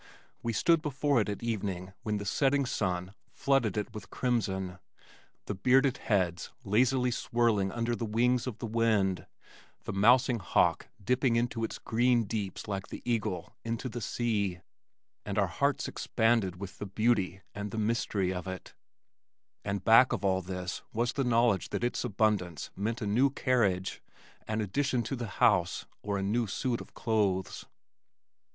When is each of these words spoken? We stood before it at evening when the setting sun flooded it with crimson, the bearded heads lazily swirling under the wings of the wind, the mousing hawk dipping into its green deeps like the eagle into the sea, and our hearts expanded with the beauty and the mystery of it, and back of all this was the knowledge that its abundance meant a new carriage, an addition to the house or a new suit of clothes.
We 0.41 0.51
stood 0.51 0.81
before 0.81 1.21
it 1.21 1.29
at 1.29 1.43
evening 1.43 1.93
when 2.01 2.17
the 2.17 2.25
setting 2.25 2.65
sun 2.65 3.13
flooded 3.29 3.77
it 3.77 3.93
with 3.93 4.09
crimson, 4.09 4.79
the 5.45 5.53
bearded 5.53 5.97
heads 5.97 6.49
lazily 6.63 7.11
swirling 7.11 7.71
under 7.71 7.95
the 7.95 8.07
wings 8.07 8.47
of 8.47 8.57
the 8.57 8.65
wind, 8.65 9.27
the 9.83 9.93
mousing 9.93 10.39
hawk 10.39 10.87
dipping 11.03 11.35
into 11.35 11.63
its 11.63 11.77
green 11.77 12.23
deeps 12.23 12.67
like 12.67 12.87
the 12.87 13.03
eagle 13.05 13.53
into 13.63 13.87
the 13.87 14.01
sea, 14.01 14.61
and 15.23 15.37
our 15.37 15.45
hearts 15.45 15.87
expanded 15.87 16.55
with 16.59 16.79
the 16.79 16.87
beauty 16.87 17.41
and 17.53 17.69
the 17.69 17.77
mystery 17.77 18.33
of 18.33 18.47
it, 18.47 18.73
and 19.63 19.85
back 19.85 20.11
of 20.11 20.25
all 20.25 20.41
this 20.41 20.81
was 20.91 21.13
the 21.13 21.23
knowledge 21.23 21.69
that 21.69 21.83
its 21.83 22.03
abundance 22.03 22.71
meant 22.75 23.03
a 23.03 23.05
new 23.05 23.29
carriage, 23.29 24.01
an 24.47 24.61
addition 24.61 25.03
to 25.03 25.15
the 25.15 25.27
house 25.37 25.85
or 26.01 26.17
a 26.17 26.23
new 26.23 26.47
suit 26.47 26.81
of 26.81 26.95
clothes. 26.95 27.67